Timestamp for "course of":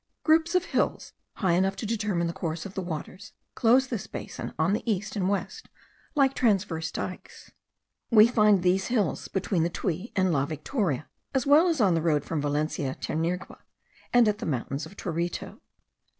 2.33-2.73